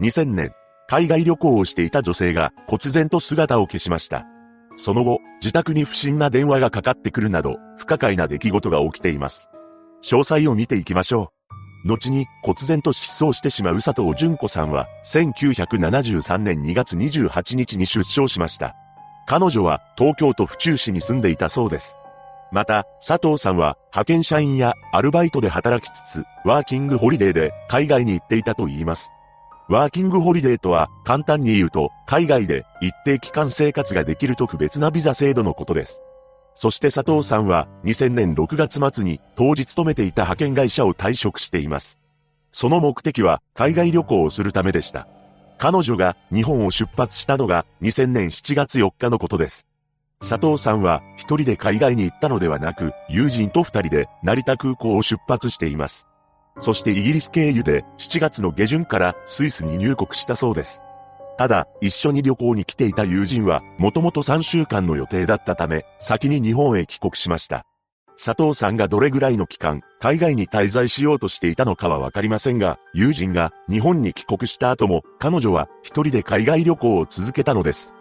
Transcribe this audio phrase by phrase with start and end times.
[0.00, 0.52] 2000年、
[0.88, 4.26] 海外旅行をしていた女性が忽然と姿を消しました。
[4.76, 9.50] その後、自宅に不審な電話がかかってくるなど、不可解な出来事が起きています。
[10.02, 11.32] 詳細を見ていきましょ
[11.84, 11.88] う。
[11.88, 18.74] 後に、忽然と失踪してしまう佐藤淳子さんは、1973年2月28日に出生しました。
[19.26, 21.98] 彼女は、東京都府中市に住んでいたそうです。
[22.52, 29.12] また、佐藤さんは、派遣社員やアルバイトで働きつつ、ワーキングホリデーで海外に行っていたと言います。
[29.70, 36.02] ワーキングホリデーとは、簡単に言うと、海外で一定期間生活ができる特別なビザ制度のことです。
[36.56, 42.00] そして佐藤さんは、2000年6月末に、当時勤めていた派遣会社を退職しています。
[42.50, 45.06] その目的は、海外旅行をするためでした。
[45.56, 49.68] 彼女が日本を出発したのが2000年7月4日のことです。
[50.18, 56.08] 佐藤さんは一人で海外に行ったのではなく、友人と二人で成田空港を出発しています。
[56.58, 60.82] そしてイギリス経由で7月の下旬からスイスに入国したそうです。
[61.38, 67.64] ただ、一緒に旅行に来ていた友人は、もともと3週間の予定だったため、先に日本へ帰国しました。
[68.22, 77.94] 佐藤さんがどれぐらいの期間、海外に滞在しようとしていたのかはわかりませんが、友人が日本に帰国した後も、彼女は一人で海外旅行を続けたのです。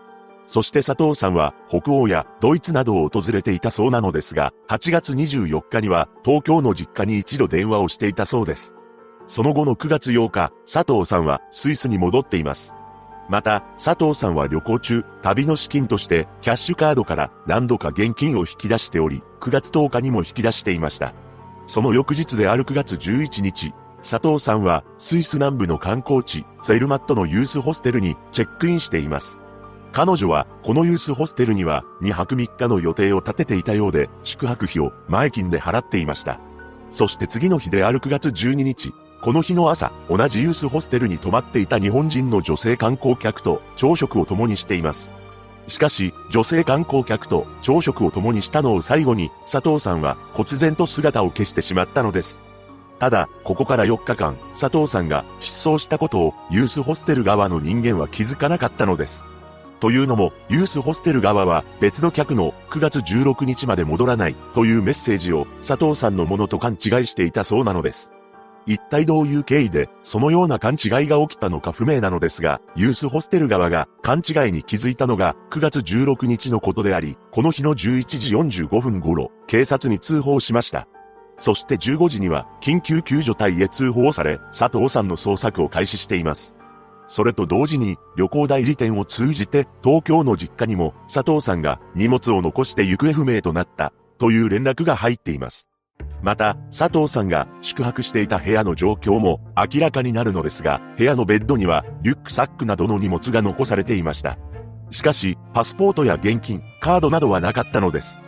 [0.50, 8.74] そして佐藤さんは北欧やドイツなどを訪れていたそうなのですが、8月24日には東京の実家に一度電話をしていたそうです。
[9.28, 12.74] その後の9月8日、佐藤さんはスイスに戻っています。
[13.30, 21.14] また、佐藤さんは旅行中、旅の資金としてキャッシュカードから何度か現金を引き出しており、9月10日にも引き出していました。
[21.68, 29.38] その翌日である9月11日、佐藤さんはスイス南部の観光地、ツェルマットのユースホステルにチェックインしています。
[29.92, 36.40] 彼女はこのユースホステルには2泊3日の予定を立てていたようで宿泊費を前金で払っていました。
[36.92, 45.12] そして次の日である9月12日、この日の朝、同じユースホステルに泊まっていた日本人の女性観光客と朝食を共にしています。
[45.68, 52.44] しかし、女性観光客と朝食を共にしたのを最後に、佐藤さんは忽然と姿を消してしまったのです。
[52.98, 59.26] ただ、ここから4日間、佐藤さんが失踪したことをユースホステル側の人間は気づかなかったのです。
[59.80, 68.12] というのも、ユースホステル側は別の客の9月16日まで戻らないというメッセージを佐藤さんのものと勘違いしていたそうなのです。
[68.66, 80.88] 一体どういう経緯でそのような勘違いが起きたのか不明なのですが、ユースホステル側が勘違いに気づいたのが9月16日のことであり、この日の11時45分頃、警察に通報しました。
[81.38, 86.59] そして15時には緊急救助隊へ通報され、佐藤さんの捜索を開始しています。
[87.10, 95.68] それと同時に旅行代理店を通じて東京の実家にも佐藤さんが荷物を残して行方不明となったという連絡が入っています。
[96.22, 104.38] また、佐藤さんが宿泊していた部屋の状況も明らかになるのですが、部屋のベッドにはリュックサックなどの荷物が残されていました。
[104.92, 108.20] しかし、パスポートや現金、カードなどはなかったのです。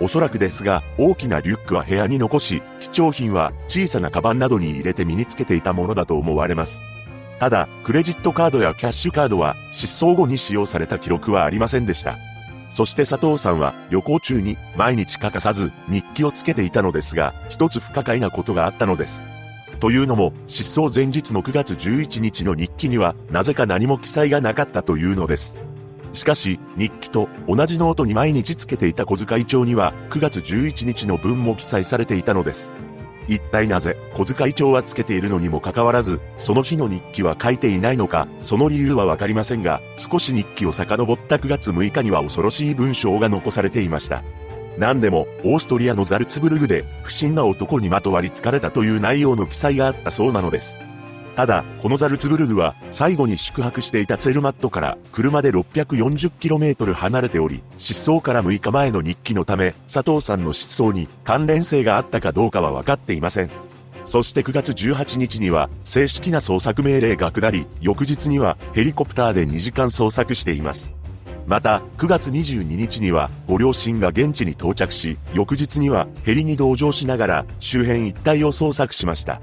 [0.00, 6.82] おそらくですが、大きなリュックは部屋に残し、貴重品は小さなカバンなどに入れて身につけていたものだと思われます。
[7.38, 12.16] ただ、クレジットカードやキャッシュカードは失踪後に使用された記録はありませんでした。
[12.70, 19.24] そして佐藤さんは旅行中に毎日欠かさず日記をつけていたのですが、一つ不可解なことがあったのです。
[19.80, 25.58] というのも、失踪前日の9月11日の日記には、なぜか何も記載がなかったというのです。
[26.12, 32.70] しかし、日記と同じノートに毎日つけていた小遣い帳には、9月11日の分も記載されていたのです。
[33.28, 44.22] 一体なぜ小遣い帳はつけているのにもかかわらず、その日の日記は書いていないのか、その理由はわかりませんが、少し日記を遡った9月6日には恐ろしい文章が残されていました。
[44.78, 50.78] 何でも、オーストリアのザルツブルグで、不審な男にまとわりつかれたという内容の記載があったそうなのです。
[51.36, 63.50] ただ、このザルツブルグは、最後に宿泊していたツェルマットから車で 640km 離れており、失踪から6日前の日記のため、佐藤さんの失踪に関連性があったかどうかは分かっていません。
[64.04, 70.92] そして9月18日には、正式な捜索命令が下り、翌日にはヘリコプターで2時間捜索しています。
[71.46, 79.40] また、9月22日には、ご両親が現地に到着し、翌日にはヘリに同乗しながら、周辺一帯を捜索しました。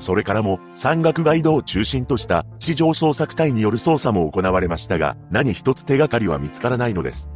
[0.00, 7.30] それからも山岳ガイドを中心とした地上捜索隊による捜査も行われましたが、何一つ手がかりは見つからないのです。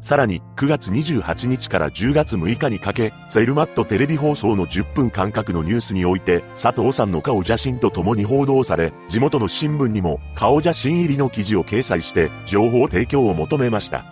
[0.00, 14.04] さらに、9月28日から10月6日にかけ、ツェルマットテレビ放送の10分間隔のニュースにおいて、佐藤さんの顔写真と共に報道され、地元の新聞にも顔写真入りの記事を掲載して、情報提供を求めました。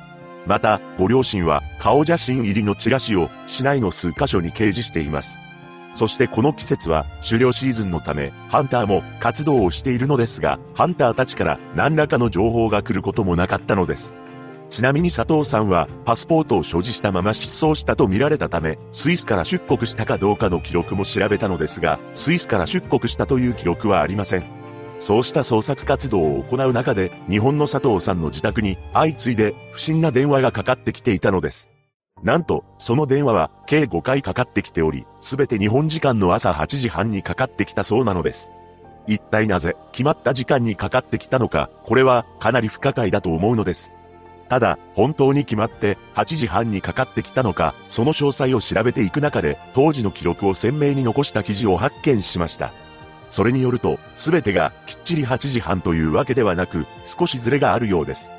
[0.47, 5.39] また、ご両親は顔写真入りのチラシを市内の数カ所に掲示しています。
[5.95, 14.15] そしてこの季節は狩猟シーズンのため、ハンターも活動をしているのですが、ハンターたちから何らかの情報が来ることもなかったのです。
[14.71, 24.45] ちなみに佐藤さんはパスポートを所持したまま失踪したと見られたため、スイスから出国したかどうかの記録も調べたのですが、スイスから出国したという記録はありません。
[24.99, 31.74] そうした捜索活動を行う中で、日本の佐藤さんの自宅に相次いで不審な電話がかかってきていたのです。
[32.25, 38.51] なんと、その電話は計5回かかってきており、すべて日本時間の朝8時半にかかってきたそうなのです。
[39.07, 43.95] 一体なぜ、決まった時間にかかってきたのか、これはかなり不可解だと思うのです。
[44.49, 52.73] ただ、本当に決まって8時半にかかってきたのか、その詳細を調べていく中で、当時の記録を鮮明に残した記事を発見しました。
[53.29, 58.33] それによると、すべてがきっちり8時半というわけではなく、少しズレがあるようです。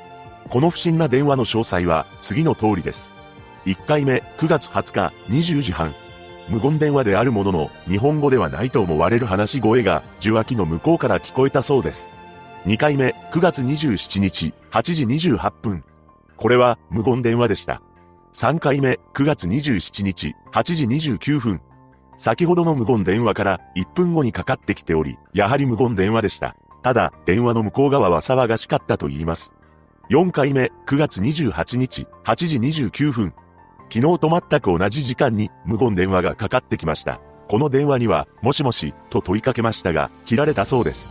[0.48, 3.12] この不審な電話の詳細は次の通りです。
[3.66, 5.92] 1回目、9月20日、20時半。
[6.48, 12.08] 無言電話であるものの、日本語ではないと思われる話し声が、受話器の向こうから聞こえたそうです。
[12.66, 15.82] 2回目、9月27日、8時28分。
[16.36, 17.82] これは、無言電話でした。
[18.34, 21.60] 3回目、9月27日、8時29分。
[22.16, 26.54] 先ほどの無言電話から1分後にかかってきており、やはり無言電話でした。
[26.84, 29.56] ただ、電話の向こう側は騒がしかったと言います。
[30.10, 33.34] 4回目、9月28日、8時29分。
[33.90, 37.20] 昨日と全く同じ時間に無言電話がかかってきました。
[37.48, 41.10] この電話には、もしもし、と問いかけましたが、切られたそうです。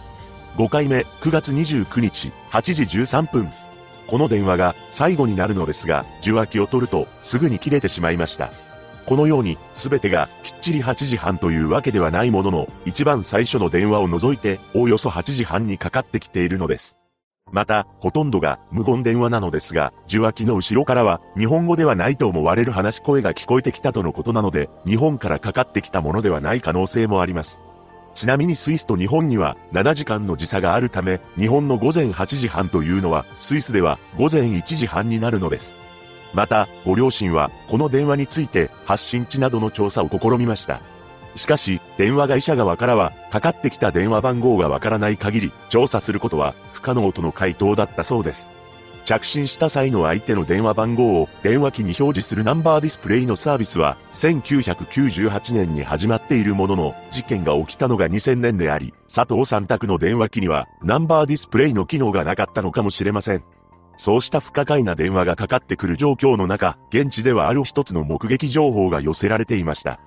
[0.57, 3.49] 5回目、9月29日、8時13分。
[4.07, 8.51] この電話が最後になるのですが、受話器を取ると、すぐに切れてしまいました。
[9.05, 16.99] このように、すべてがきっちり8時半というわけではないものの、一番最初の電話を除いて、おおよそ8時半にかかってきているのです。
[17.55, 27.61] また、ほとんどが無言電話なのですが、受話器の後ろからは日本語ではないと思われる話し声が聞こえてきたとのことなので、日本からかかってきたものではない可能性もあります。
[28.13, 35.77] ちなみにスイスと日本には7時間の時差があるため、日本の午前8時半というのはスイスでは午前1時半になるのです。
[36.33, 40.81] また、ご両親はこの電話について発信地などの調査を試みました。
[41.35, 48.51] しかし、電話会社側からは、かかってきた電話番号がわからない限り、調査することは不可能との回答だったそうです。
[49.05, 63.43] 着信した際の相手の電話番号を電話機に表示するナンバーディスプレイのサービスは1998年に始まっているものの事件が起きたのが2000年であり佐藤さん宅の電話機にはナンバーディスプレイの機能がなかったのかもしれません。
[63.97, 69.99] そうした不可解な電話がかかってくる状況の中、現地ではある一つの目撃情報が寄せられていました。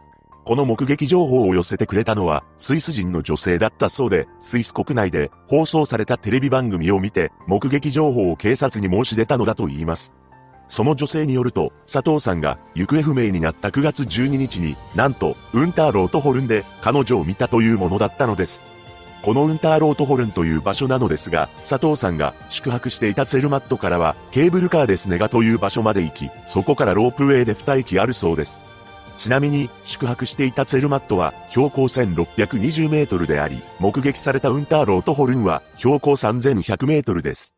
[0.49, 10.15] この目撃情報を寄せてくれたのは、スイス人の女性だったそうで、スイス国内で放送されたテレビ番組を見て、目撃情報を警察に申し出たのだと言います。
[10.67, 18.67] その女性によると、佐藤さんが行方不明になった9月12日に、なんと、ウンターロートホルンで彼女を見たというものだったのです。
[19.21, 28.63] このウンターロートホルンという場所なのですが、佐藤さんが宿泊していたツェルマットからは、ケーブルカーでスネガという場所まで行き、そこからロープウェイで2駅あるそうです。
[29.19, 37.57] ちなみに、宿泊していたツェルマットは標高1620メートルであり、目撃されたウンターローとホルンは標高3100メートルです。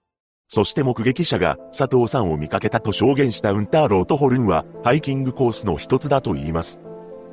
[0.49, 6.83] そして目撃者が佐藤さんを見かけたと証言したウンターローとホルンはハイキングコースの一つだと言います。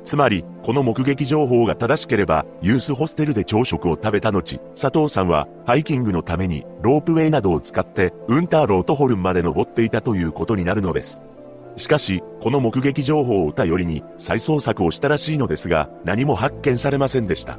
[0.04, 11.22] つまり、この目撃情報が正しければ、ユースホステルで朝食を食べた後、佐藤さんはハイキングのためにロープウェイなどを使ってウンターローとホルンまで登っていたということになるのです。
[11.78, 17.58] しかし、この目撃情報を頼りに再捜索をしたらしいのですが、何も発見されませんでした。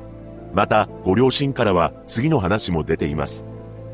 [0.53, 3.45] また、ご両親からは次の話も出ています。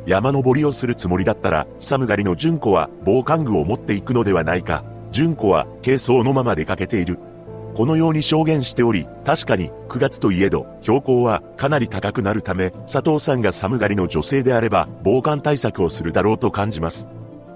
[0.06, 4.84] 山登りをするつもりだったら、寒がりの純子は防寒具を持っていくのではないか。
[5.12, 7.20] 純子は軽装のまま出かけている。
[7.76, 17.10] このように証言しており、確かに9月といえど、標高はかなり高くなるため、佐藤さんが寒がりの女性であれば、防寒対策をするだろうと感じます。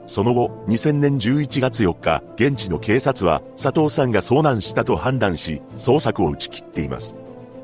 [0.10, 7.16] その後、2000年11月4日、現地の警察は佐藤さんが遭難したと判断し、捜索を打ち切っています。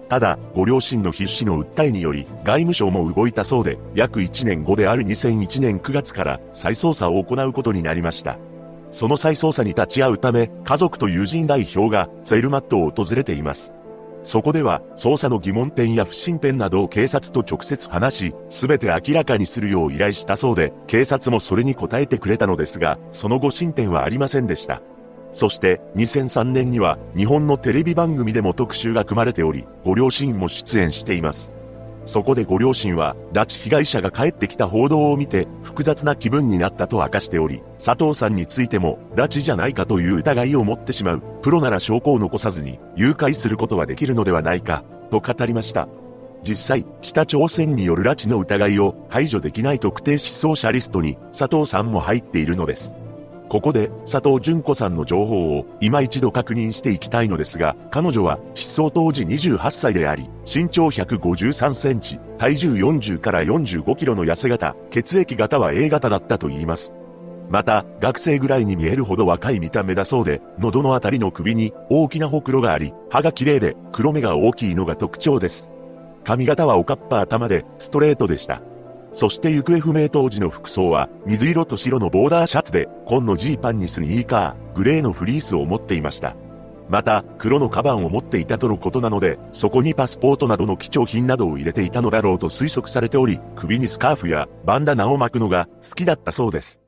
[0.10, 8.38] ただ、ご両親の必死の訴えにより、外務省も動いたそうで、約1年後である2001年9月から再捜査を行うことになりました。
[8.92, 13.74] その再捜査に立ち会うため、家族と友人代表がツェルマットを訪れています。
[14.26, 24.82] そこでは、捜査の疑問点や不審点などを警察と直接話し、すべて明らかにするよう依頼したそうで、警察もそれに答えてくれたのですが、その後進展はありませんでした。
[25.32, 31.54] そして、2003年には、日本のテレビ番組でも特集が組まれており、ご両親も出演しています。
[32.06, 45.88] そこでご両親は、拉致被害者が帰ってきた報道を見て、複雑な気分になったと明かしており、佐藤さんについても、拉致じゃないかという疑いを持ってしまう、プロなら証拠を残さずに、誘拐することはできるのではないか、と語りました。
[46.44, 52.94] 実際、北朝鮮による拉致の疑いを排除できない特定失踪者リストに佐藤さんも入っているのです。
[53.50, 66.96] ここで佐藤純子さんの情報を今一度確認していきたいのですが、彼女は失踪当時28歳であり、身長153センチ、体重40から45キロの痩せ型、血液型は A 型だったと言います。
[67.50, 75.72] また、学生ぐらいに見えるほど若い見た目だそうで、喉のあたりの首に大きなほくろがあり、歯が綺麗で黒目が大きいのが特徴です。
[76.24, 78.62] 髪型はおかっぱ頭でストレートでした。
[79.16, 86.36] そして行方不明当時の服装は、水色と白のボーダーシャツで、紺のジーパンにスニーカー、グレーのフリースを持っていました。
[86.90, 96.82] また、黒のカバンを持っていたとのことなので、そこにパスポートなどの貴重品などを入れていたのだろうと推測されており、首にスカーフやバンダナを巻くのが好きだったそうです。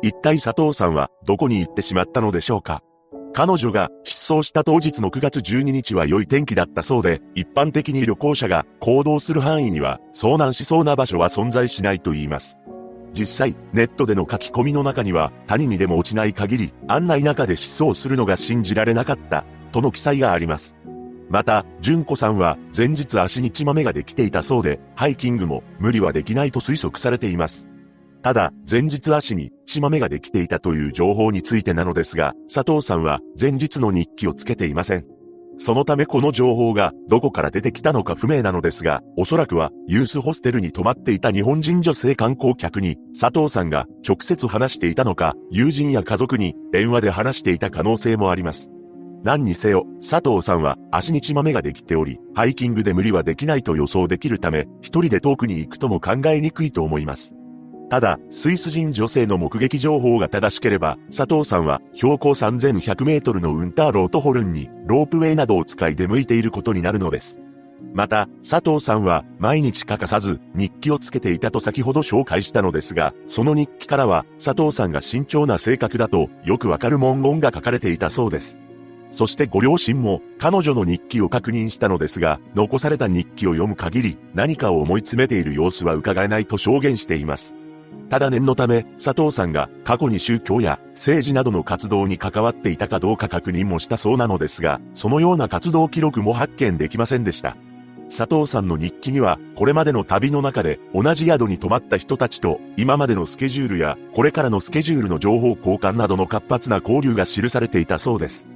[0.00, 2.82] 一体佐藤さんはどこに行ってしまったのでしょうか？
[3.36, 12.60] 彼女が失踪した当日の9月12日は良い天気だったそうで、一般的に旅行者が行動する範囲には遭難しそうな場所は存在しないと言います。
[13.12, 20.76] 実際、ネットでの書き込みの中には、谷にでも落ちない限り、案内中で失踪するのが信じられなかった、との記載があります。
[21.28, 27.68] また、純子さんは前日足に血豆ができていたそうで、ハイキングも無理はできないと推測されています。
[28.24, 35.04] ただ、前日足に血豆ができていたという情報についてなのですが、佐藤さんは前日の日記をつけていません。
[35.58, 48.70] そのためこの情報がどこから出てきたのか不明なのですが、おそらくはユースホステルに泊まっていた日本人女性観光客に佐藤さんが直接話していたのか、友人や家族に電話で話していた可能性もあります。
[49.22, 57.36] 何にせよ、佐藤さんは足に血豆ができており、ハイキングで無理はできないと予想できるため、一人で遠くに行くとも考えにくいと思います。
[57.90, 67.40] ただ、スイス人女性の目撃情報が正しければ、佐藤さんは標高3100メートルのウンターロートホルンにロープウェイなどを使い出向いていることになるのです。
[67.92, 78.58] また、佐藤さんは毎日欠かさず日記をつけていたと先ほど紹介したのですが、その日記からは佐藤さんが慎重な性格だとよくわかる文言が書かれていたそうです。
[79.12, 87.54] そしてご両親も彼女の日記を確認したのですが、残された日記を読む限り何かを思い詰めている様子は伺えないと証言しています。
[88.14, 97.56] ただ念のため、佐藤さんが過去に宗教や政治などの活動に関わっていたかどうか確認もしたそうなのですが、そのような活動記録も発見できませんでした。
[98.16, 108.46] 佐藤さんの日記には、これまでの旅の中で同じ宿に泊まった人たちと、今までのスケジュールや、これからのスケジュールの情報交換などの活発な交流が記されていたそうです。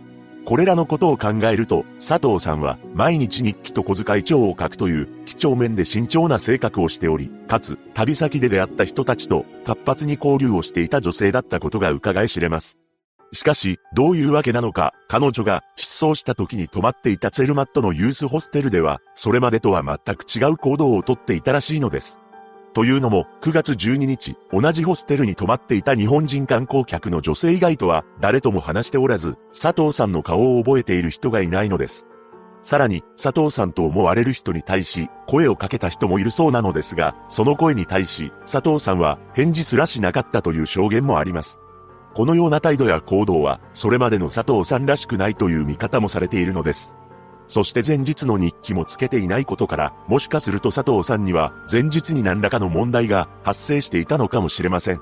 [0.48, 12.78] これらのことを考えると、佐藤さんは毎日日記と小遣い帳を書くという几帳面で慎重な性格をしており、かつ旅先で出会った人たちと活発に交流をしていた女性だったことが伺い知れます。
[13.34, 22.20] しかし、どういうわけなのか、彼女が失踪した時に泊まっていたツェルマットのユースホステルでは、それまでとは全く違う行動をとっていたらしいのです。
[22.78, 32.06] というのも、9月12日、同じホステルに泊まっていた日本人観光客の女性以外とは、誰とも話しておらず、佐藤さんの顔を覚えている人がいないのです。
[32.62, 41.60] さらに、佐藤さんと思われる人に対し、声をかけた人もいるそうなのですが、その声に対し、佐藤さんは返事すらしなかったという証言もあります。
[42.14, 46.94] このような態度や行動は、それまでの佐藤さんらしくないという見方もされているのです。
[47.48, 55.00] そして前日の日記もつけていないことから、もしかすると佐藤さんには前日に何らかの問題が発生していたのかもしれません。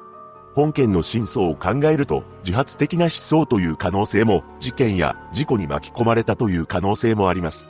[0.54, 7.68] 本件の真相を考えると、自発的な失踪という可能性も、事件や事故に巻き込まれたという可能性もあります。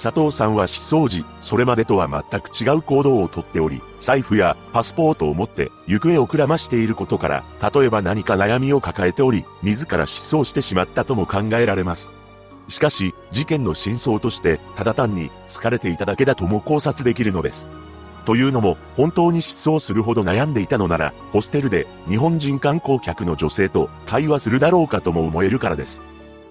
[0.00, 7.44] 佐藤さんは失踪時、それまでとは全く違う行動をとっており、財布やパスポートを持って行方をくらましていることから、
[7.74, 12.12] 例えば何か悩みを抱えており、自ら失踪してしまったとも考えられます。
[12.68, 17.70] しかし、事件の真相として、ただ単に疲れていただけだとも考察できるのです。
[18.24, 26.02] というのも、本当に失踪するほど悩んでいたのなら、ホステルで日本人観光客の女性と会話するだろうかとも思えるからです。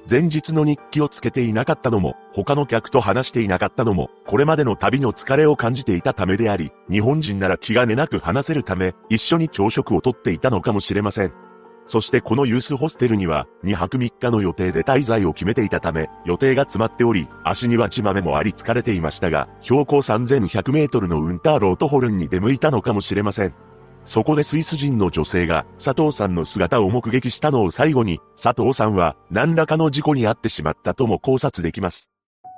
[0.09, 11.46] 前日の日記をつけていなかったのも、他の客と話していなかったのも、これまでの旅の疲れを感じていたためであり、日本人なら気兼ねなく話せるため、一緒に朝食をとっていたのかもしれません。
[11.87, 23.55] そしてこのユースホステルには、2泊3日の予定で滞在を決めていたため、予定が詰まっており、足には血豆もあり疲れていましたが、標高3100メートルのウンターロートホルンに出向いたのかもしれません。
[24.03, 32.09] そこでスイス人の女性が佐藤さんの姿を目撃したのを最後に、佐藤さんは何らかの事故に遭ってしまったとも考察できます。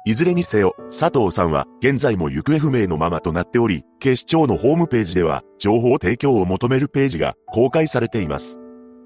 [0.06, 8.59] いずれにせよ、佐藤さんは現在も行方不明のままとなっており、警視庁のホームページでは情報提供を求めるページが公開されています。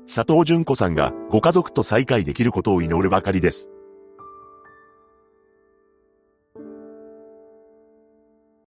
[0.05, 3.72] 佐藤淳子さんがご家族と再会できることを祈るばかりです。